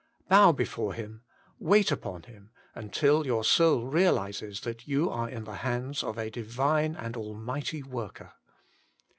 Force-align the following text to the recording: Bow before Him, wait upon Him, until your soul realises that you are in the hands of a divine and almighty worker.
Bow 0.29 0.51
before 0.51 0.95
Him, 0.95 1.21
wait 1.59 1.91
upon 1.91 2.23
Him, 2.23 2.49
until 2.73 3.23
your 3.27 3.43
soul 3.43 3.85
realises 3.85 4.61
that 4.61 4.87
you 4.87 5.11
are 5.11 5.29
in 5.29 5.43
the 5.43 5.57
hands 5.57 6.01
of 6.03 6.17
a 6.17 6.31
divine 6.31 6.95
and 6.95 7.15
almighty 7.15 7.83
worker. 7.83 8.33